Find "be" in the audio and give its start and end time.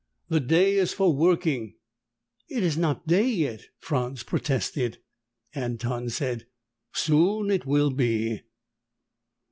7.91-8.41